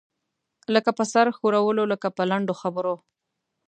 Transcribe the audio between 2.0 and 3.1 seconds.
په لنډو خبرو.